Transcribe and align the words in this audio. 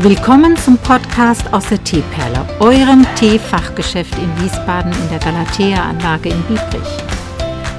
Willkommen 0.00 0.54
zum 0.58 0.76
Podcast 0.76 1.50
aus 1.54 1.70
der 1.70 1.82
Teeperle, 1.82 2.46
eurem 2.60 3.06
Teefachgeschäft 3.14 4.12
in 4.18 4.42
Wiesbaden 4.42 4.92
in 4.92 5.08
der 5.08 5.18
Galatea-Anlage 5.18 6.28
in 6.28 6.42
Biebrich. 6.42 6.98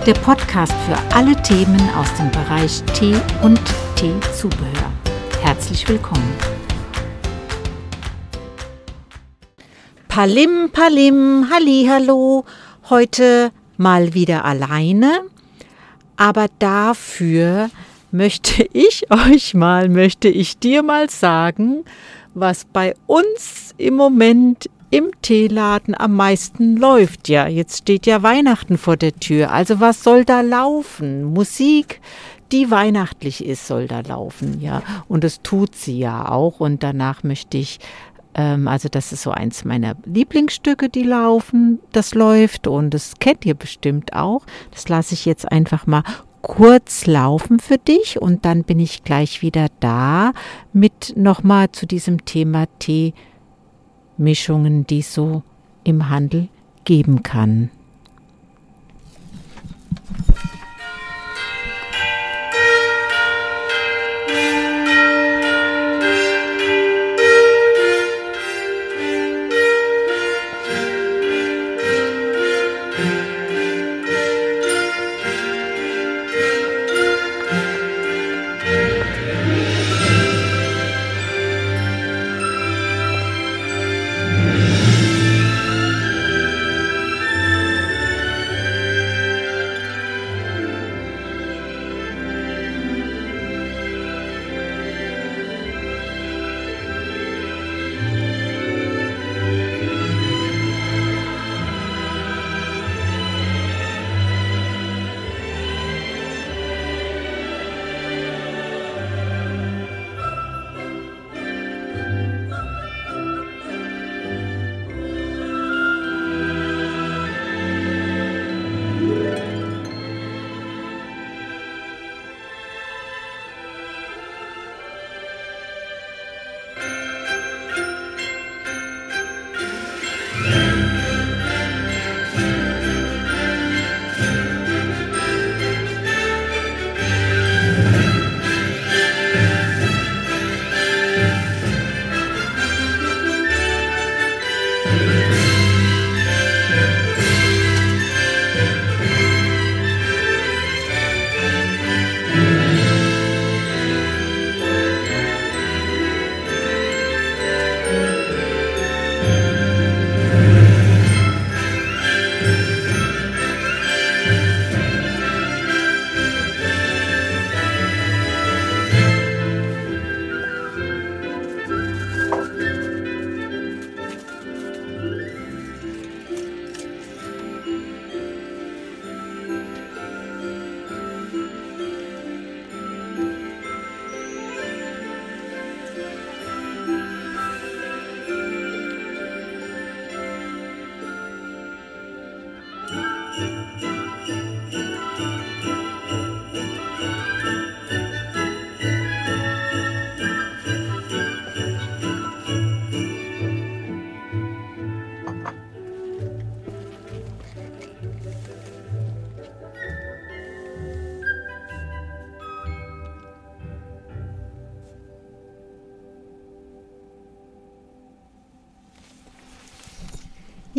Der 0.03 0.15
Podcast 0.15 0.73
für 0.88 0.97
alle 1.15 1.39
Themen 1.43 1.79
aus 1.95 2.11
dem 2.15 2.31
Bereich 2.31 2.81
Tee 2.95 3.13
und 3.43 3.61
Teezubehör. 3.96 4.92
Herzlich 5.43 5.88
willkommen. 5.88 6.33
Palim, 10.07 10.71
Palim, 10.74 11.47
Hallo, 11.52 12.46
heute 12.89 13.52
mal 13.78 14.15
wieder 14.15 14.43
alleine, 14.43 15.21
aber 16.15 16.47
dafür 16.57 17.70
möchte 18.12 18.67
ich 18.73 19.09
euch 19.12 19.53
mal, 19.53 19.89
möchte 19.89 20.27
ich 20.27 20.57
dir 20.57 20.84
mal 20.84 21.09
sagen, 21.09 21.84
was 22.33 22.66
bei 22.66 22.95
uns 23.07 23.73
im 23.77 23.95
Moment 23.95 24.70
im 24.89 25.11
Teeladen 25.21 25.95
am 25.99 26.16
meisten 26.16 26.77
läuft. 26.77 27.27
Ja, 27.27 27.47
jetzt 27.47 27.80
steht 27.80 28.05
ja 28.05 28.23
Weihnachten 28.23 28.77
vor 28.77 28.95
der 28.95 29.13
Tür. 29.13 29.52
Also 29.52 29.80
was 29.80 30.03
soll 30.03 30.23
da 30.23 30.41
laufen? 30.41 31.23
Musik, 31.23 31.99
die 32.52 32.71
weihnachtlich 32.71 33.45
ist, 33.45 33.67
soll 33.67 33.88
da 33.88 33.99
laufen. 33.99 34.61
Ja, 34.61 34.81
und 35.09 35.23
das 35.25 35.41
tut 35.41 35.75
sie 35.75 35.99
ja 35.99 36.30
auch. 36.30 36.61
Und 36.61 36.83
danach 36.83 37.23
möchte 37.23 37.58
ich 37.58 37.80
ähm, 38.38 38.67
also 38.67 38.88
das 38.88 39.11
ist 39.11 39.23
so 39.23 39.31
eins 39.31 39.66
meiner 39.66 39.95
Lieblingsstücke, 40.05 40.88
die 40.89 41.03
laufen, 41.03 41.80
das 41.91 42.13
läuft 42.13 42.67
und 42.67 42.94
das 42.94 43.16
kennt 43.19 43.45
ihr 43.45 43.55
bestimmt 43.55 44.13
auch. 44.13 44.45
Das 44.71 44.88
lasse 44.88 45.16
ich 45.16 45.25
jetzt 45.25 45.52
einfach 45.52 45.85
mal 45.88 46.03
kurz 46.47 47.05
laufen 47.05 47.59
für 47.59 47.77
dich 47.77 48.21
und 48.21 48.45
dann 48.45 48.63
bin 48.63 48.79
ich 48.79 49.03
gleich 49.03 49.41
wieder 49.41 49.67
da 49.81 50.31
mit 50.71 51.13
nochmal 51.17 51.69
zu 51.73 51.85
diesem 51.85 52.23
Thema 52.23 52.67
Teemischungen, 52.80 54.88
die 54.88 54.99
es 54.99 55.13
so 55.13 55.44
im 55.83 56.07
Handel 56.09 56.47
geben 56.85 57.22
kann. 57.22 57.69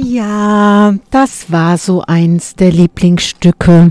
Ja, 0.00 0.94
das 1.10 1.50
war 1.50 1.76
so 1.76 2.02
eins 2.02 2.54
der 2.54 2.70
Lieblingsstücke. 2.70 3.90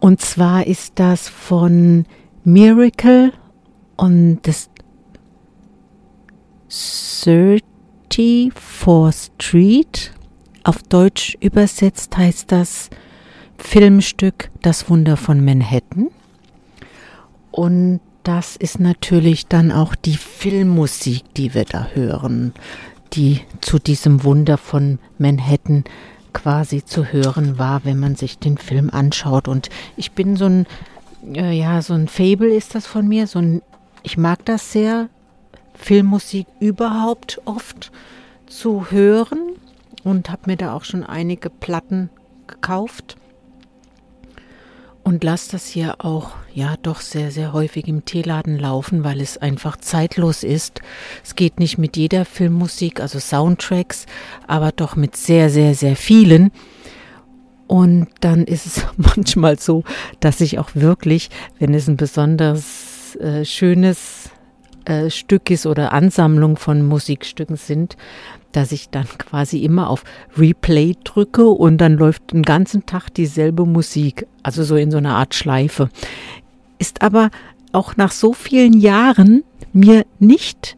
Und 0.00 0.22
zwar 0.22 0.66
ist 0.66 0.92
das 0.94 1.28
von 1.28 2.06
Miracle 2.42 3.34
und 3.96 4.38
das 4.44 4.70
34th 6.70 9.12
Street. 9.12 10.14
Auf 10.64 10.82
Deutsch 10.84 11.36
übersetzt 11.40 12.16
heißt 12.16 12.50
das 12.50 12.88
Filmstück 13.58 14.50
Das 14.62 14.88
Wunder 14.88 15.18
von 15.18 15.44
Manhattan. 15.44 16.08
Und 17.50 18.00
das 18.22 18.56
ist 18.56 18.80
natürlich 18.80 19.46
dann 19.46 19.70
auch 19.70 19.94
die 19.94 20.16
Filmmusik, 20.16 21.34
die 21.34 21.52
wir 21.52 21.66
da 21.66 21.88
hören 21.92 22.54
die 23.12 23.40
zu 23.60 23.78
diesem 23.78 24.24
Wunder 24.24 24.58
von 24.58 24.98
Manhattan 25.18 25.84
quasi 26.32 26.84
zu 26.84 27.12
hören 27.12 27.58
war, 27.58 27.84
wenn 27.84 27.98
man 27.98 28.14
sich 28.14 28.38
den 28.38 28.58
Film 28.58 28.90
anschaut. 28.90 29.48
Und 29.48 29.70
ich 29.96 30.12
bin 30.12 30.36
so 30.36 30.46
ein, 30.46 30.66
äh, 31.34 31.52
ja, 31.52 31.80
so 31.82 31.94
ein 31.94 32.08
Fable 32.08 32.54
ist 32.54 32.74
das 32.74 32.86
von 32.86 33.08
mir. 33.08 33.26
So 33.26 33.38
ein, 33.38 33.62
ich 34.02 34.18
mag 34.18 34.44
das 34.44 34.72
sehr, 34.72 35.08
Filmmusik 35.74 36.46
überhaupt 36.58 37.40
oft 37.44 37.92
zu 38.46 38.90
hören 38.90 39.56
und 40.04 40.30
habe 40.30 40.42
mir 40.46 40.56
da 40.56 40.72
auch 40.72 40.84
schon 40.84 41.04
einige 41.04 41.50
Platten 41.50 42.10
gekauft 42.46 43.16
und 45.06 45.22
lasse 45.22 45.52
das 45.52 45.68
hier 45.68 46.04
auch 46.04 46.32
ja 46.52 46.74
doch 46.82 47.00
sehr, 47.00 47.30
sehr 47.30 47.52
häufig 47.52 47.86
im 47.86 48.04
Teeladen 48.04 48.58
laufen, 48.58 49.04
weil 49.04 49.20
es 49.20 49.38
einfach 49.38 49.76
zeitlos 49.76 50.42
ist. 50.42 50.80
Es 51.22 51.36
geht 51.36 51.60
nicht 51.60 51.78
mit 51.78 51.96
jeder 51.96 52.24
Filmmusik, 52.24 53.00
also 53.00 53.20
Soundtracks, 53.20 54.06
aber 54.48 54.72
doch 54.72 54.96
mit 54.96 55.14
sehr, 55.14 55.48
sehr, 55.48 55.76
sehr 55.76 55.94
vielen. 55.94 56.50
Und 57.68 58.08
dann 58.18 58.46
ist 58.46 58.66
es 58.66 58.84
manchmal 58.96 59.60
so, 59.60 59.84
dass 60.18 60.40
ich 60.40 60.58
auch 60.58 60.70
wirklich, 60.74 61.30
wenn 61.60 61.72
es 61.72 61.86
ein 61.86 61.96
besonders 61.96 63.14
äh, 63.20 63.44
schönes 63.44 64.30
äh, 64.86 65.08
Stück 65.10 65.50
ist 65.50 65.66
oder 65.66 65.92
Ansammlung 65.92 66.56
von 66.56 66.84
Musikstücken 66.84 67.54
sind, 67.54 67.96
dass 68.56 68.72
ich 68.72 68.88
dann 68.90 69.06
quasi 69.18 69.62
immer 69.62 69.90
auf 69.90 70.04
Replay 70.36 70.96
drücke 71.04 71.46
und 71.46 71.78
dann 71.78 71.94
läuft 71.94 72.32
den 72.32 72.42
ganzen 72.42 72.86
Tag 72.86 73.10
dieselbe 73.10 73.66
Musik, 73.66 74.26
also 74.42 74.64
so 74.64 74.76
in 74.76 74.90
so 74.90 74.96
einer 74.96 75.16
Art 75.16 75.34
Schleife. 75.34 75.88
Ist 76.78 77.02
aber 77.02 77.30
auch 77.72 77.96
nach 77.96 78.12
so 78.12 78.32
vielen 78.32 78.80
Jahren 78.80 79.44
mir 79.72 80.04
nicht 80.18 80.76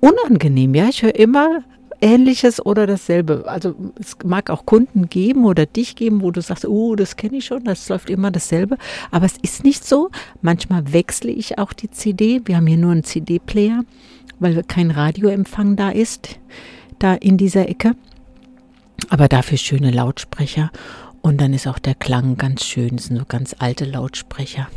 unangenehm. 0.00 0.74
Ja, 0.74 0.88
ich 0.88 1.02
höre 1.02 1.14
immer 1.14 1.62
Ähnliches 2.00 2.64
oder 2.64 2.86
dasselbe. 2.88 3.44
Also 3.46 3.76
es 3.98 4.16
mag 4.24 4.50
auch 4.50 4.66
Kunden 4.66 5.08
geben 5.08 5.44
oder 5.44 5.66
dich 5.66 5.94
geben, 5.94 6.20
wo 6.20 6.32
du 6.32 6.42
sagst, 6.42 6.66
oh, 6.66 6.96
das 6.96 7.16
kenne 7.16 7.36
ich 7.36 7.44
schon, 7.44 7.62
das 7.62 7.88
läuft 7.88 8.10
immer 8.10 8.32
dasselbe. 8.32 8.76
Aber 9.12 9.24
es 9.24 9.36
ist 9.40 9.62
nicht 9.62 9.84
so. 9.84 10.10
Manchmal 10.42 10.92
wechsle 10.92 11.30
ich 11.30 11.58
auch 11.58 11.72
die 11.72 11.90
CD. 11.90 12.40
Wir 12.44 12.56
haben 12.56 12.66
hier 12.66 12.76
nur 12.76 12.90
einen 12.90 13.04
CD-Player, 13.04 13.84
weil 14.40 14.64
kein 14.64 14.90
Radioempfang 14.90 15.76
da 15.76 15.90
ist, 15.90 16.40
da 16.98 17.14
in 17.14 17.36
dieser 17.36 17.68
Ecke. 17.68 17.94
Aber 19.08 19.28
dafür 19.28 19.58
schöne 19.58 19.90
Lautsprecher. 19.90 20.70
Und 21.20 21.40
dann 21.40 21.54
ist 21.54 21.66
auch 21.66 21.78
der 21.78 21.94
Klang 21.94 22.36
ganz 22.36 22.64
schön. 22.64 22.96
Das 22.96 23.06
sind 23.06 23.18
so 23.18 23.24
ganz 23.26 23.54
alte 23.58 23.84
Lautsprecher. 23.84 24.68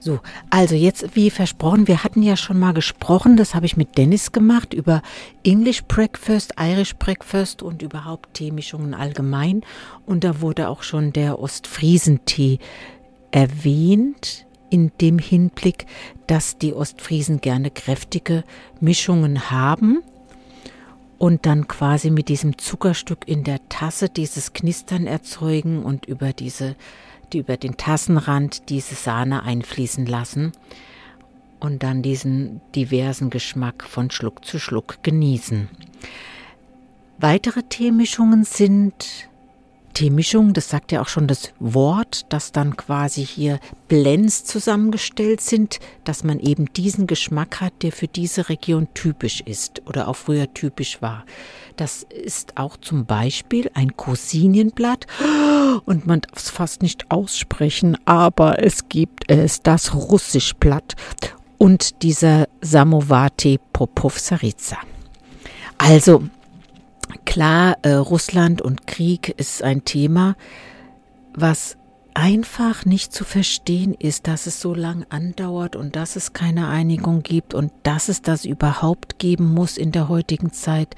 So, 0.00 0.20
also 0.50 0.74
jetzt, 0.74 1.16
wie 1.16 1.30
versprochen, 1.30 1.88
wir 1.88 2.04
hatten 2.04 2.22
ja 2.22 2.36
schon 2.36 2.58
mal 2.58 2.74
gesprochen, 2.74 3.38
das 3.38 3.54
habe 3.54 3.64
ich 3.64 3.78
mit 3.78 3.96
Dennis 3.96 4.32
gemacht, 4.32 4.74
über 4.74 5.00
English 5.44 5.84
Breakfast, 5.84 6.52
Irish 6.60 6.94
Breakfast 6.96 7.62
und 7.62 7.80
überhaupt 7.80 8.34
Teemischungen 8.34 8.92
allgemein. 8.92 9.62
Und 10.04 10.24
da 10.24 10.42
wurde 10.42 10.68
auch 10.68 10.82
schon 10.82 11.14
der 11.14 11.38
Ostfriesentee 11.38 12.58
erwähnt, 13.30 14.44
in 14.68 14.92
dem 15.00 15.18
Hinblick, 15.18 15.86
dass 16.26 16.58
die 16.58 16.74
Ostfriesen 16.74 17.40
gerne 17.40 17.70
kräftige 17.70 18.44
Mischungen 18.80 19.50
haben 19.50 20.02
und 21.18 21.46
dann 21.46 21.68
quasi 21.68 22.10
mit 22.10 22.28
diesem 22.28 22.58
Zuckerstück 22.58 23.26
in 23.26 23.44
der 23.44 23.68
Tasse 23.68 24.08
dieses 24.08 24.52
Knistern 24.52 25.06
erzeugen 25.06 25.82
und 25.82 26.06
über 26.06 26.32
diese 26.32 26.76
die 27.32 27.38
über 27.38 27.56
den 27.56 27.76
Tassenrand 27.76 28.68
diese 28.68 28.94
Sahne 28.94 29.42
einfließen 29.42 30.06
lassen 30.06 30.52
und 31.60 31.82
dann 31.82 32.02
diesen 32.02 32.60
diversen 32.74 33.30
Geschmack 33.30 33.84
von 33.84 34.10
Schluck 34.10 34.44
zu 34.44 34.58
Schluck 34.58 35.02
genießen. 35.02 35.68
Weitere 37.18 37.62
Teemischungen 37.62 38.44
sind 38.44 39.28
Teemischung, 39.94 40.52
das 40.52 40.68
sagt 40.68 40.92
ja 40.92 41.00
auch 41.00 41.08
schon 41.08 41.26
das 41.26 41.52
Wort, 41.58 42.26
dass 42.28 42.52
dann 42.52 42.76
quasi 42.76 43.24
hier 43.24 43.60
Blends 43.88 44.44
zusammengestellt 44.44 45.40
sind, 45.40 45.78
dass 46.04 46.24
man 46.24 46.40
eben 46.40 46.66
diesen 46.74 47.06
Geschmack 47.06 47.60
hat, 47.60 47.72
der 47.82 47.92
für 47.92 48.08
diese 48.08 48.48
Region 48.48 48.88
typisch 48.92 49.40
ist 49.40 49.82
oder 49.86 50.08
auch 50.08 50.16
früher 50.16 50.52
typisch 50.52 51.00
war. 51.00 51.24
Das 51.76 52.02
ist 52.02 52.56
auch 52.56 52.76
zum 52.76 53.06
Beispiel 53.06 53.70
ein 53.74 53.96
Cousinenblatt 53.96 55.06
und 55.84 56.06
man 56.06 56.20
darf 56.20 56.38
es 56.38 56.50
fast 56.50 56.82
nicht 56.82 57.10
aussprechen, 57.10 57.96
aber 58.04 58.62
es 58.62 58.88
gibt 58.88 59.30
es, 59.30 59.62
das 59.62 59.94
Russischblatt 59.94 60.94
und 61.58 62.02
dieser 62.02 62.48
Samovati 62.60 63.58
Popovsarica. 63.72 64.78
Also 65.78 66.24
Klar, 67.24 67.78
äh, 67.82 67.92
Russland 67.92 68.62
und 68.62 68.86
Krieg 68.86 69.34
ist 69.38 69.62
ein 69.62 69.84
Thema, 69.84 70.36
was 71.34 71.76
einfach 72.14 72.84
nicht 72.84 73.12
zu 73.12 73.24
verstehen 73.24 73.94
ist, 73.94 74.28
dass 74.28 74.46
es 74.46 74.60
so 74.60 74.72
lang 74.72 75.04
andauert 75.10 75.74
und 75.74 75.96
dass 75.96 76.14
es 76.14 76.32
keine 76.32 76.68
Einigung 76.68 77.22
gibt 77.22 77.54
und 77.54 77.72
dass 77.82 78.08
es 78.08 78.22
das 78.22 78.44
überhaupt 78.44 79.18
geben 79.18 79.52
muss 79.52 79.76
in 79.76 79.90
der 79.90 80.08
heutigen 80.08 80.52
Zeit. 80.52 80.94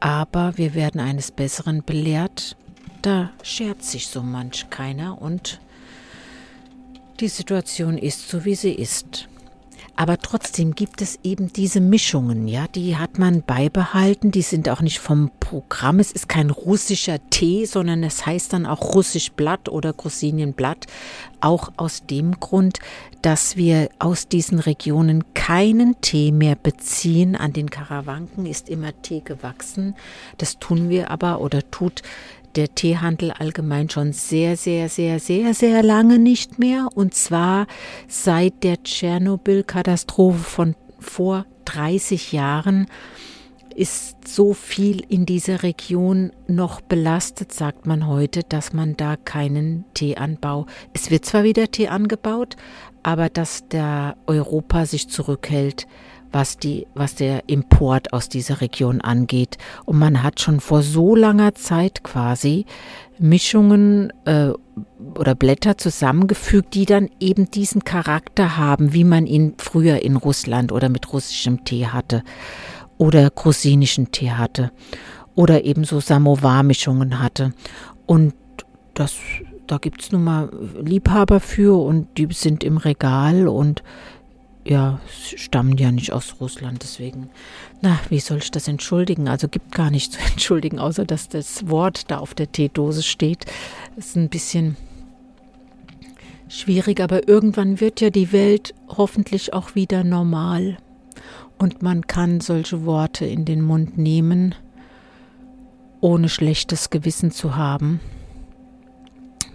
Aber 0.00 0.58
wir 0.58 0.74
werden 0.74 1.00
eines 1.00 1.30
Besseren 1.30 1.82
belehrt. 1.84 2.56
Da 3.00 3.30
schert 3.42 3.82
sich 3.82 4.08
so 4.08 4.22
manch 4.22 4.68
keiner 4.68 5.20
und 5.20 5.60
die 7.20 7.28
Situation 7.28 7.96
ist 7.96 8.28
so, 8.28 8.44
wie 8.44 8.54
sie 8.54 8.72
ist. 8.72 9.28
Aber 9.94 10.18
trotzdem 10.18 10.74
gibt 10.74 11.02
es 11.02 11.18
eben 11.22 11.52
diese 11.52 11.80
Mischungen, 11.80 12.48
ja, 12.48 12.66
die 12.66 12.96
hat 12.96 13.18
man 13.18 13.42
beibehalten, 13.42 14.30
die 14.30 14.42
sind 14.42 14.68
auch 14.68 14.80
nicht 14.80 14.98
vom 14.98 15.30
Programm. 15.38 16.00
Es 16.00 16.12
ist 16.12 16.28
kein 16.28 16.50
russischer 16.50 17.18
Tee, 17.28 17.66
sondern 17.66 18.02
es 18.02 18.24
heißt 18.24 18.54
dann 18.54 18.64
auch 18.64 18.94
russisch 18.94 19.32
Blatt 19.32 19.68
oder 19.68 19.92
Grosinienblatt. 19.92 20.86
Auch 21.40 21.72
aus 21.76 22.06
dem 22.06 22.40
Grund, 22.40 22.78
dass 23.20 23.56
wir 23.56 23.90
aus 23.98 24.28
diesen 24.28 24.60
Regionen 24.60 25.34
keinen 25.34 26.00
Tee 26.00 26.32
mehr 26.32 26.56
beziehen. 26.56 27.36
An 27.36 27.52
den 27.52 27.68
Karawanken 27.68 28.46
ist 28.46 28.68
immer 28.70 28.90
Tee 29.02 29.20
gewachsen. 29.20 29.94
Das 30.38 30.58
tun 30.58 30.88
wir 30.88 31.10
aber 31.10 31.40
oder 31.40 31.70
tut 31.70 32.02
der 32.56 32.74
Teehandel 32.74 33.30
allgemein 33.30 33.88
schon 33.88 34.12
sehr, 34.12 34.56
sehr, 34.56 34.88
sehr, 34.88 35.18
sehr, 35.18 35.54
sehr 35.54 35.82
lange 35.82 36.18
nicht 36.18 36.58
mehr. 36.58 36.88
Und 36.94 37.14
zwar 37.14 37.66
seit 38.08 38.62
der 38.62 38.82
Tschernobyl-Katastrophe 38.82 40.38
von 40.38 40.74
vor 40.98 41.46
30 41.64 42.32
Jahren 42.32 42.86
ist 43.74 44.28
so 44.28 44.52
viel 44.52 45.02
in 45.08 45.26
dieser 45.26 45.62
Region 45.62 46.32
noch 46.46 46.80
belastet, 46.80 47.52
sagt 47.52 47.86
man 47.86 48.06
heute, 48.06 48.42
dass 48.42 48.72
man 48.72 48.96
da 48.96 49.16
keinen 49.16 49.84
Teeanbau. 49.94 50.66
Es 50.92 51.10
wird 51.10 51.24
zwar 51.24 51.44
wieder 51.44 51.70
Tee 51.70 51.88
angebaut, 51.88 52.56
aber 53.02 53.28
dass 53.28 53.68
der 53.68 54.16
Europa 54.26 54.86
sich 54.86 55.08
zurückhält, 55.08 55.86
was, 56.32 56.56
die, 56.56 56.86
was 56.94 57.14
der 57.14 57.48
Import 57.48 58.12
aus 58.12 58.28
dieser 58.28 58.60
Region 58.60 59.00
angeht. 59.00 59.58
Und 59.84 59.98
man 59.98 60.22
hat 60.22 60.40
schon 60.40 60.60
vor 60.60 60.82
so 60.82 61.14
langer 61.14 61.54
Zeit 61.54 62.02
quasi 62.02 62.66
Mischungen 63.18 64.12
äh, 64.24 64.50
oder 65.14 65.34
Blätter 65.34 65.78
zusammengefügt, 65.78 66.74
die 66.74 66.86
dann 66.86 67.08
eben 67.20 67.50
diesen 67.50 67.84
Charakter 67.84 68.56
haben, 68.56 68.92
wie 68.92 69.04
man 69.04 69.26
ihn 69.26 69.54
früher 69.58 70.02
in 70.02 70.16
Russland 70.16 70.72
oder 70.72 70.88
mit 70.88 71.12
russischem 71.12 71.64
Tee 71.64 71.86
hatte 71.86 72.22
oder 72.98 73.30
grusinischen 73.30 74.10
Tee 74.10 74.30
hatte 74.30 74.72
oder 75.34 75.64
eben 75.64 75.84
so 75.84 76.00
Samovar-Mischungen 76.00 77.20
hatte. 77.20 77.52
Und 78.06 78.34
das, 78.94 79.16
da 79.66 79.78
gibt 79.78 80.02
es 80.02 80.12
nun 80.12 80.24
mal 80.24 80.50
Liebhaber 80.82 81.40
für 81.40 81.80
und 81.82 82.18
die 82.18 82.28
sind 82.32 82.64
im 82.64 82.76
Regal 82.76 83.48
und 83.48 83.82
ja, 84.64 85.00
stammen 85.36 85.76
ja 85.76 85.90
nicht 85.90 86.12
aus 86.12 86.36
Russland, 86.40 86.82
deswegen, 86.82 87.30
na, 87.80 87.98
wie 88.08 88.20
soll 88.20 88.38
ich 88.38 88.50
das 88.50 88.68
entschuldigen? 88.68 89.28
Also 89.28 89.48
gibt 89.48 89.72
gar 89.72 89.90
nichts 89.90 90.16
zu 90.16 90.20
entschuldigen, 90.32 90.78
außer 90.78 91.04
dass 91.04 91.28
das 91.28 91.68
Wort 91.68 92.10
da 92.10 92.18
auf 92.18 92.34
der 92.34 92.50
Teedose 92.50 93.02
steht. 93.02 93.46
Ist 93.96 94.16
ein 94.16 94.28
bisschen 94.28 94.76
schwierig, 96.48 97.00
aber 97.00 97.28
irgendwann 97.28 97.80
wird 97.80 98.00
ja 98.00 98.10
die 98.10 98.32
Welt 98.32 98.74
hoffentlich 98.88 99.52
auch 99.52 99.74
wieder 99.74 100.04
normal 100.04 100.76
und 101.58 101.82
man 101.82 102.06
kann 102.06 102.40
solche 102.40 102.84
Worte 102.84 103.24
in 103.24 103.44
den 103.44 103.62
Mund 103.62 103.96
nehmen, 103.96 104.54
ohne 106.00 106.28
schlechtes 106.28 106.90
Gewissen 106.90 107.30
zu 107.30 107.56
haben. 107.56 108.00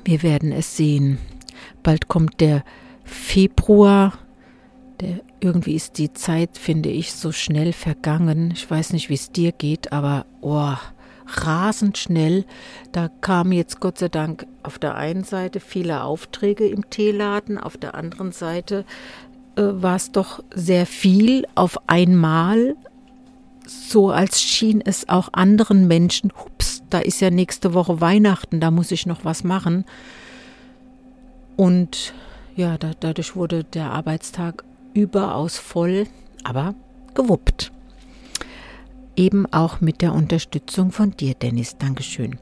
Wir 0.05 0.23
werden 0.23 0.53
es 0.53 0.77
sehen. 0.77 1.17
Bald 1.83 2.07
kommt 2.07 2.39
der 2.39 2.63
Februar 3.03 4.13
der, 4.99 5.19
irgendwie 5.39 5.75
ist 5.75 5.97
die 5.97 6.13
Zeit, 6.13 6.57
finde 6.57 6.89
ich, 6.89 7.13
so 7.13 7.31
schnell 7.31 7.73
vergangen. 7.73 8.51
Ich 8.51 8.69
weiß 8.69 8.93
nicht, 8.93 9.09
wie 9.09 9.15
es 9.15 9.31
dir 9.31 9.51
geht, 9.51 9.91
aber 9.91 10.25
oh, 10.41 10.73
rasend 11.27 11.97
schnell. 11.97 12.45
Da 12.91 13.09
kamen 13.21 13.51
jetzt 13.51 13.79
Gott 13.79 13.97
sei 13.97 14.09
Dank 14.09 14.47
auf 14.63 14.79
der 14.79 14.95
einen 14.95 15.23
Seite 15.23 15.59
viele 15.59 16.03
Aufträge 16.03 16.67
im 16.67 16.89
Teeladen, 16.89 17.57
auf 17.57 17.77
der 17.77 17.95
anderen 17.95 18.31
Seite 18.31 18.85
äh, 19.55 19.61
war 19.63 19.95
es 19.95 20.11
doch 20.11 20.43
sehr 20.53 20.85
viel 20.85 21.45
auf 21.55 21.77
einmal. 21.87 22.75
So 23.67 24.11
als 24.11 24.41
schien 24.41 24.81
es 24.81 25.09
auch 25.09 25.29
anderen 25.33 25.87
Menschen, 25.87 26.31
hups, 26.43 26.83
da 26.89 26.99
ist 26.99 27.19
ja 27.19 27.29
nächste 27.29 27.73
Woche 27.73 27.99
Weihnachten, 27.99 28.61
da 28.61 28.71
muss 28.71 28.91
ich 28.91 29.05
noch 29.05 29.25
was 29.25 29.43
machen. 29.43 29.85
Und 31.57 32.13
ja, 32.55 32.77
da, 32.77 32.91
dadurch 32.97 33.35
wurde 33.35 33.65
der 33.65 33.91
Arbeitstag 33.91 34.63
überaus 34.97 35.57
voll, 35.57 36.07
aber 36.43 36.73
gewuppt. 37.13 37.71
Eben 39.15 39.45
auch 39.51 39.79
mit 39.81 40.01
der 40.01 40.13
Unterstützung 40.13 40.91
von 40.91 41.11
dir, 41.11 41.33
Dennis. 41.33 41.77
Dankeschön. 41.77 42.37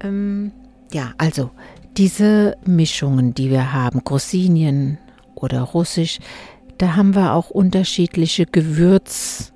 Ähm, 0.00 0.52
ja, 0.92 1.12
also 1.18 1.50
diese 1.96 2.56
Mischungen, 2.66 3.34
die 3.34 3.50
wir 3.50 3.72
haben, 3.72 4.02
Grossinien 4.04 4.98
oder 5.34 5.60
Russisch, 5.60 6.18
da 6.78 6.96
haben 6.96 7.14
wir 7.14 7.34
auch 7.34 7.50
unterschiedliche 7.50 8.46
Gewürz, 8.46 9.52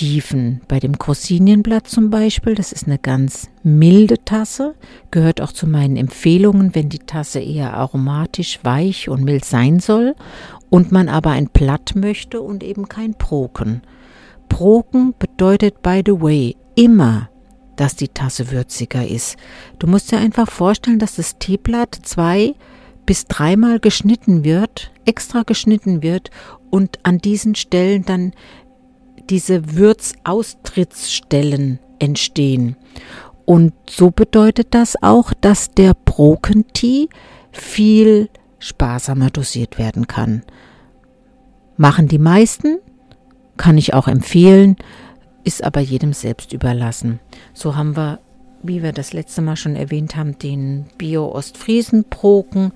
Tiefen. 0.00 0.62
Bei 0.66 0.80
dem 0.80 0.94
Grossinienblatt 0.94 1.86
zum 1.86 2.08
Beispiel, 2.08 2.54
das 2.54 2.72
ist 2.72 2.86
eine 2.86 2.98
ganz 2.98 3.50
milde 3.62 4.24
Tasse, 4.24 4.74
gehört 5.10 5.42
auch 5.42 5.52
zu 5.52 5.66
meinen 5.66 5.98
Empfehlungen, 5.98 6.74
wenn 6.74 6.88
die 6.88 7.00
Tasse 7.00 7.40
eher 7.40 7.74
aromatisch, 7.74 8.60
weich 8.62 9.10
und 9.10 9.24
mild 9.24 9.44
sein 9.44 9.78
soll 9.78 10.14
und 10.70 10.90
man 10.90 11.10
aber 11.10 11.32
ein 11.32 11.50
Blatt 11.52 11.96
möchte 11.96 12.40
und 12.40 12.64
eben 12.64 12.88
kein 12.88 13.12
Broken. 13.12 13.82
Broken 14.48 15.12
bedeutet, 15.18 15.82
by 15.82 16.00
the 16.06 16.18
way, 16.18 16.56
immer, 16.76 17.28
dass 17.76 17.94
die 17.94 18.08
Tasse 18.08 18.50
würziger 18.50 19.06
ist. 19.06 19.36
Du 19.78 19.86
musst 19.86 20.10
dir 20.12 20.18
einfach 20.18 20.50
vorstellen, 20.50 20.98
dass 20.98 21.16
das 21.16 21.36
Teeblatt 21.36 21.94
zwei 22.04 22.54
bis 23.04 23.26
dreimal 23.26 23.80
geschnitten 23.80 24.44
wird, 24.44 24.92
extra 25.04 25.42
geschnitten 25.42 26.02
wird 26.02 26.30
und 26.70 27.00
an 27.02 27.18
diesen 27.18 27.54
Stellen 27.54 28.06
dann 28.06 28.32
diese 29.30 29.76
Würzaustrittsstellen 29.76 31.78
entstehen. 31.98 32.76
Und 33.44 33.72
so 33.88 34.10
bedeutet 34.10 34.74
das 34.74 35.02
auch, 35.02 35.32
dass 35.40 35.70
der 35.70 35.94
Broken 35.94 36.66
Tea 36.72 37.08
viel 37.52 38.28
sparsamer 38.58 39.30
dosiert 39.30 39.78
werden 39.78 40.06
kann. 40.06 40.42
Machen 41.76 42.08
die 42.08 42.18
meisten, 42.18 42.78
kann 43.56 43.78
ich 43.78 43.94
auch 43.94 44.08
empfehlen, 44.08 44.76
ist 45.44 45.64
aber 45.64 45.80
jedem 45.80 46.12
selbst 46.12 46.52
überlassen. 46.52 47.20
So 47.54 47.76
haben 47.76 47.96
wir, 47.96 48.18
wie 48.62 48.82
wir 48.82 48.92
das 48.92 49.12
letzte 49.12 49.42
Mal 49.42 49.56
schon 49.56 49.76
erwähnt 49.76 50.16
haben, 50.16 50.38
den 50.38 50.86
Bio-Ostfriesen-Broken, 50.98 52.72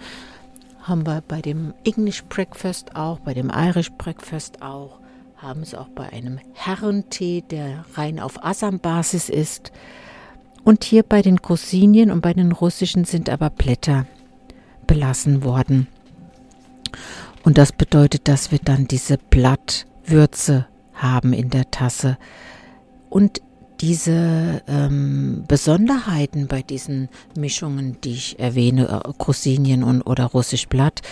haben 0.82 1.06
wir 1.06 1.22
bei 1.26 1.40
dem 1.40 1.72
English 1.84 2.24
Breakfast 2.24 2.94
auch, 2.96 3.20
bei 3.20 3.34
dem 3.34 3.50
Irish 3.50 3.92
Breakfast 3.92 4.62
auch 4.62 4.98
haben 5.44 5.62
es 5.62 5.74
auch 5.74 5.88
bei 5.88 6.08
einem 6.10 6.40
Herrentee, 6.54 7.42
der 7.42 7.84
rein 7.94 8.18
auf 8.18 8.42
Assam-Basis 8.42 9.28
ist. 9.28 9.72
Und 10.64 10.84
hier 10.84 11.02
bei 11.02 11.20
den 11.20 11.42
Cosinien 11.42 12.10
und 12.10 12.22
bei 12.22 12.32
den 12.32 12.52
russischen 12.52 13.04
sind 13.04 13.28
aber 13.28 13.50
Blätter 13.50 14.06
belassen 14.86 15.44
worden. 15.44 15.86
Und 17.44 17.58
das 17.58 17.72
bedeutet, 17.72 18.26
dass 18.26 18.50
wir 18.50 18.58
dann 18.58 18.88
diese 18.88 19.18
Blattwürze 19.18 20.66
haben 20.94 21.34
in 21.34 21.50
der 21.50 21.70
Tasse. 21.70 22.16
Und 23.10 23.42
diese 23.84 24.62
ähm, 24.66 25.44
Besonderheiten 25.46 26.46
bei 26.46 26.62
diesen 26.62 27.10
Mischungen, 27.36 28.00
die 28.00 28.12
ich 28.12 28.38
erwähne, 28.38 29.02
äh, 29.04 29.12
Cosinien 29.18 29.82
und 29.82 30.00
oder 30.00 30.24
Russisch 30.24 30.68
Blatt, 30.68 31.02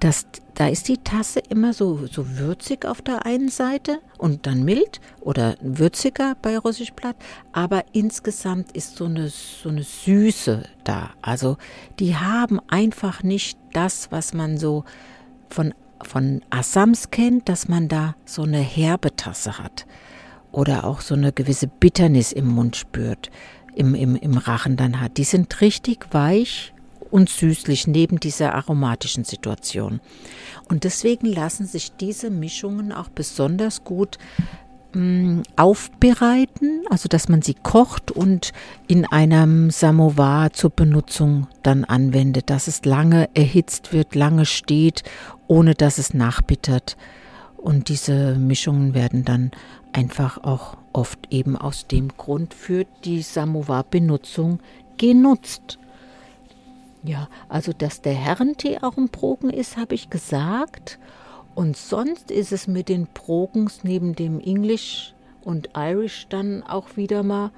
das, 0.00 0.26
da 0.54 0.66
ist 0.66 0.88
die 0.88 0.98
Tasse 0.98 1.38
immer 1.48 1.72
so, 1.72 2.08
so 2.10 2.36
würzig 2.36 2.86
auf 2.86 3.02
der 3.02 3.24
einen 3.24 3.50
Seite 3.50 4.00
und 4.18 4.48
dann 4.48 4.64
mild 4.64 5.00
oder 5.20 5.54
würziger 5.60 6.36
bei 6.42 6.58
Russisch 6.58 6.92
Blatt, 6.92 7.14
aber 7.52 7.84
insgesamt 7.92 8.72
ist 8.72 8.96
so 8.96 9.04
eine, 9.04 9.28
so 9.28 9.68
eine 9.68 9.84
Süße 9.84 10.64
da. 10.82 11.10
Also 11.22 11.56
die 12.00 12.16
haben 12.16 12.58
einfach 12.66 13.22
nicht 13.22 13.60
das, 13.72 14.10
was 14.10 14.34
man 14.34 14.58
so 14.58 14.84
von, 15.50 15.72
von 16.02 16.42
Assams 16.50 17.12
kennt, 17.12 17.48
dass 17.48 17.68
man 17.68 17.86
da 17.86 18.16
so 18.24 18.42
eine 18.42 18.58
herbe 18.58 19.14
Tasse 19.14 19.58
hat 19.58 19.86
oder 20.52 20.84
auch 20.84 21.00
so 21.00 21.14
eine 21.14 21.32
gewisse 21.32 21.66
Bitternis 21.66 22.32
im 22.32 22.46
Mund 22.46 22.76
spürt, 22.76 23.30
im, 23.74 23.94
im, 23.94 24.16
im 24.16 24.36
Rachen 24.36 24.76
dann 24.76 25.00
hat. 25.00 25.16
Die 25.16 25.24
sind 25.24 25.60
richtig 25.60 26.06
weich 26.12 26.72
und 27.10 27.28
süßlich 27.28 27.86
neben 27.86 28.20
dieser 28.20 28.54
aromatischen 28.54 29.24
Situation. 29.24 30.00
Und 30.68 30.84
deswegen 30.84 31.26
lassen 31.26 31.66
sich 31.66 31.92
diese 31.92 32.30
Mischungen 32.30 32.92
auch 32.92 33.08
besonders 33.08 33.84
gut 33.84 34.18
mm, 34.94 35.40
aufbereiten, 35.56 36.82
also 36.90 37.08
dass 37.08 37.28
man 37.28 37.42
sie 37.42 37.54
kocht 37.54 38.10
und 38.10 38.52
in 38.86 39.06
einem 39.06 39.70
Samovar 39.70 40.52
zur 40.52 40.70
Benutzung 40.70 41.46
dann 41.62 41.84
anwendet, 41.84 42.50
dass 42.50 42.68
es 42.68 42.84
lange 42.84 43.28
erhitzt 43.34 43.92
wird, 43.92 44.14
lange 44.14 44.44
steht, 44.44 45.02
ohne 45.46 45.74
dass 45.74 45.98
es 45.98 46.14
nachbittert. 46.14 46.96
Und 47.58 47.88
diese 47.88 48.36
Mischungen 48.36 48.94
werden 48.94 49.24
dann 49.24 49.50
einfach 49.92 50.42
auch 50.44 50.76
oft 50.92 51.32
eben 51.32 51.56
aus 51.56 51.86
dem 51.86 52.08
Grund 52.16 52.54
für 52.54 52.86
die 53.04 53.20
Samovar-Benutzung 53.20 54.60
genutzt. 54.96 55.78
Ja, 57.02 57.28
also 57.48 57.72
dass 57.72 58.00
der 58.00 58.14
Herrentee 58.14 58.78
auch 58.80 58.96
ein 58.96 59.08
Broken 59.08 59.50
ist, 59.50 59.76
habe 59.76 59.94
ich 59.94 60.08
gesagt. 60.08 60.98
Und 61.54 61.76
sonst 61.76 62.30
ist 62.30 62.52
es 62.52 62.68
mit 62.68 62.88
den 62.88 63.08
Brogens 63.12 63.82
neben 63.82 64.14
dem 64.14 64.40
English 64.40 65.14
und 65.42 65.70
Irish 65.76 66.26
dann 66.28 66.62
auch 66.62 66.96
wieder 66.96 67.24
mal, 67.24 67.50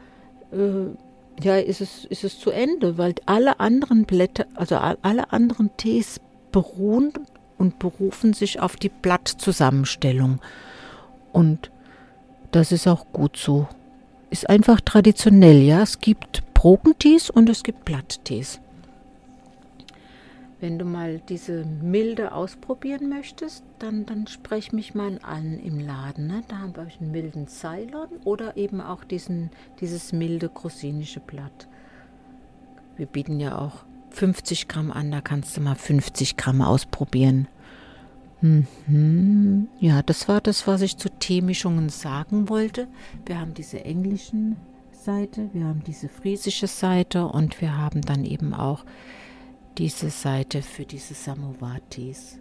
äh, 0.53 1.45
ja, 1.45 1.57
ist 1.57 1.83
es, 1.83 2.07
ist 2.07 2.25
es 2.25 2.39
zu 2.39 2.51
Ende, 2.51 2.97
weil 2.97 3.15
alle 3.27 3.61
anderen 3.61 4.05
Blätter, 4.05 4.47
also 4.55 4.77
alle 4.77 5.33
anderen 5.33 5.71
Tees 5.77 6.21
beruhen 6.53 7.13
und 7.61 7.79
berufen 7.79 8.33
sich 8.33 8.59
auf 8.59 8.75
die 8.77 8.89
Blattzusammenstellung. 8.89 10.41
Und 11.31 11.71
das 12.53 12.73
ist 12.73 12.89
auch 12.89 13.07
gut 13.13 13.37
so. 13.37 13.69
Ist 14.31 14.49
einfach 14.49 14.81
traditionell, 14.81 15.61
ja. 15.61 15.83
Es 15.83 16.01
gibt 16.01 16.43
Brokentees 16.55 17.29
und 17.29 17.51
es 17.51 17.63
gibt 17.63 17.85
Blatttees. 17.85 18.61
Wenn 20.59 20.79
du 20.79 20.85
mal 20.85 21.21
diese 21.29 21.65
milde 21.65 22.33
ausprobieren 22.33 23.09
möchtest, 23.09 23.63
dann, 23.79 24.07
dann 24.07 24.27
sprech 24.27 24.73
mich 24.73 24.95
mal 24.95 25.19
an 25.23 25.59
im 25.59 25.81
Laden. 25.81 26.27
Ne? 26.27 26.43
Da 26.49 26.59
haben 26.59 26.77
wir 26.77 26.87
einen 27.01 27.11
milden 27.11 27.47
Ceylon 27.47 28.09
oder 28.25 28.57
eben 28.57 28.81
auch 28.81 29.05
diesen, 29.05 29.51
dieses 29.81 30.13
milde 30.13 30.49
grosinische 30.49 31.21
Blatt. 31.21 31.69
Wir 32.97 33.07
bieten 33.07 33.41
ja 33.41 33.59
auch 33.59 33.85
50 34.11 34.69
Gramm 34.69 34.91
an, 34.91 35.11
da 35.11 35.21
kannst 35.21 35.57
du 35.57 35.61
mal 35.61 35.75
50 35.75 36.37
Gramm 36.37 36.63
ausprobieren. 36.63 37.49
Mhm. 38.41 39.69
Ja, 39.79 40.03
das 40.03 40.29
war 40.29 40.41
das, 40.41 40.67
was 40.67 40.83
ich 40.83 40.97
zu 40.97 41.09
Teemischungen 41.11 41.89
sagen 41.89 42.49
wollte. 42.49 42.89
Wir 43.27 43.39
haben 43.39 43.55
diese 43.55 43.85
englischen 43.85 44.57
Seite, 44.93 45.51
wir 45.53 45.65
haben 45.65 45.83
diese 45.87 46.09
friesische 46.09 46.67
Seite 46.67 47.27
und 47.27 47.61
wir 47.61 47.77
haben 47.77 48.03
dann 48.03 48.25
eben 48.25 48.55
auch 48.55 48.85
diese 49.79 50.11
Seite 50.11 50.63
für 50.63 50.85
diese 50.85 51.15
Samovar-Tees. 51.15 52.39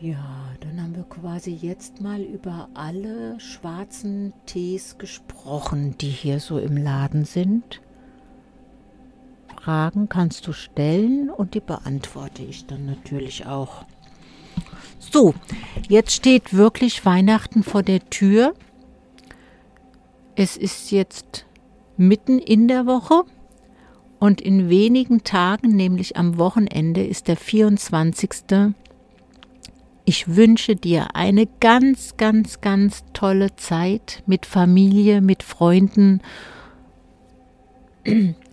Ja, 0.00 0.50
dann 0.60 0.82
haben 0.82 0.96
wir 0.96 1.04
quasi 1.04 1.52
jetzt 1.52 2.00
mal 2.00 2.20
über 2.20 2.68
alle 2.74 3.38
schwarzen 3.38 4.32
Tees 4.46 4.98
gesprochen, 4.98 5.96
die 5.98 6.08
hier 6.08 6.40
so 6.40 6.58
im 6.58 6.76
Laden 6.76 7.24
sind. 7.24 7.80
Fragen 9.60 10.08
kannst 10.08 10.46
du 10.46 10.52
stellen 10.52 11.30
und 11.30 11.54
die 11.54 11.60
beantworte 11.60 12.42
ich 12.42 12.66
dann 12.66 12.86
natürlich 12.86 13.46
auch. 13.46 13.84
So, 14.98 15.34
jetzt 15.88 16.12
steht 16.12 16.54
wirklich 16.54 17.04
Weihnachten 17.04 17.62
vor 17.62 17.82
der 17.82 18.00
Tür. 18.08 18.54
Es 20.36 20.56
ist 20.56 20.90
jetzt 20.90 21.46
mitten 21.96 22.38
in 22.38 22.68
der 22.68 22.86
Woche. 22.86 23.22
Und 24.18 24.40
in 24.40 24.68
wenigen 24.68 25.24
Tagen, 25.24 25.74
nämlich 25.74 26.16
am 26.16 26.38
Wochenende, 26.38 27.04
ist 27.04 27.26
der 27.26 27.36
24. 27.36 28.30
Ich 30.04 30.36
wünsche 30.36 30.76
dir 30.76 31.16
eine 31.16 31.48
ganz, 31.60 32.16
ganz, 32.16 32.60
ganz 32.60 33.02
tolle 33.14 33.56
Zeit 33.56 34.22
mit 34.26 34.46
Familie, 34.46 35.20
mit 35.20 35.42
Freunden. 35.42 36.20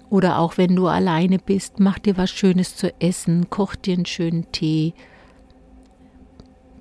Oder 0.10 0.40
auch 0.40 0.58
wenn 0.58 0.76
du 0.76 0.88
alleine 0.88 1.38
bist, 1.38 1.80
mach 1.80 2.00
dir 2.00 2.18
was 2.18 2.32
Schönes 2.32 2.76
zu 2.76 2.94
essen, 3.00 3.50
koch 3.50 3.76
dir 3.76 3.94
einen 3.94 4.06
schönen 4.06 4.52
Tee, 4.52 4.94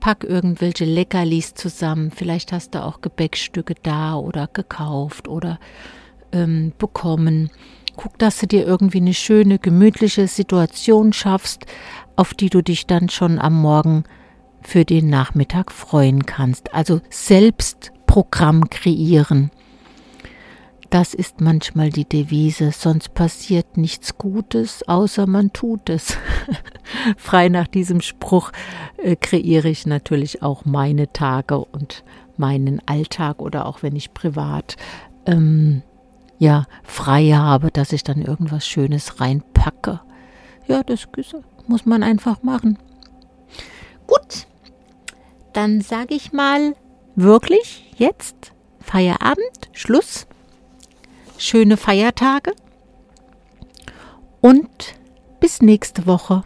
pack 0.01 0.25
irgendwelche 0.25 0.85
Leckerlis 0.85 1.55
zusammen. 1.55 2.11
Vielleicht 2.11 2.53
hast 2.53 2.75
du 2.75 2.83
auch 2.83 3.01
Gebäckstücke 3.01 3.75
da 3.83 4.15
oder 4.17 4.47
gekauft 4.47 5.29
oder 5.29 5.59
ähm, 6.33 6.73
bekommen. 6.79 7.51
Guck, 7.97 8.19
dass 8.19 8.39
du 8.39 8.47
dir 8.47 8.67
irgendwie 8.67 8.99
eine 8.99 9.15
schöne, 9.15 9.59
gemütliche 9.59 10.29
Situation 10.29 11.13
schaffst, 11.13 11.67
auf 12.17 12.33
die 12.33 12.49
du 12.49 12.63
dich 12.63 12.87
dann 12.87 13.09
schon 13.09 13.39
am 13.39 13.61
Morgen 13.61 14.05
für 14.63 14.85
den 14.85 15.11
Nachmittag 15.11 15.73
freuen 15.73 16.25
kannst. 16.25 16.75
Also 16.75 17.01
selbst 17.11 17.93
Programm 18.07 18.71
kreieren. 18.71 19.51
Das 20.91 21.13
ist 21.13 21.43
manchmal 21.43 21.91
die 21.91 22.07
Devise, 22.07 22.73
sonst 22.73 23.13
passiert 23.13 23.77
nichts 23.77 24.17
Gutes, 24.17 24.89
außer 24.89 25.27
man 25.27 25.53
tut 25.53 25.91
es. 25.91 26.17
Frei 27.19 27.51
nach 27.51 27.67
diesem 27.67 28.01
Spruch 28.01 28.53
äh, 28.97 29.15
kreiere 29.15 29.69
ich 29.69 29.87
natürlich 29.87 30.43
auch 30.43 30.65
meine 30.65 31.13
Tage 31.13 31.59
und 31.59 32.05
meinen 32.39 32.81
Alltag 32.87 33.43
oder 33.43 33.67
auch 33.67 33.83
wenn 33.83 33.97
ich 33.97 34.15
privat 34.15 34.77
ähm, 35.27 35.83
ja 36.39 36.67
frei 36.85 37.33
habe, 37.33 37.71
dass 37.71 37.93
ich 37.93 38.03
dann 38.03 38.23
irgendwas 38.23 38.67
Schönes 38.67 39.21
reinpacke. 39.21 40.01
Ja, 40.69 40.83
das 40.83 41.07
muss 41.67 41.85
man 41.85 42.03
einfach 42.03 42.43
machen. 42.43 42.79
Gut, 44.07 44.47
dann 45.53 45.83
sage 45.83 46.15
ich 46.15 46.33
mal, 46.33 46.75
wirklich 47.15 47.93
jetzt 47.99 48.53
Feierabend, 48.81 49.69
Schluss, 49.73 50.27
schöne 51.39 51.77
Feiertage 51.77 52.53
und 54.41 54.95
bis 55.41 55.63
nächste 55.63 56.07
Woche. 56.07 56.43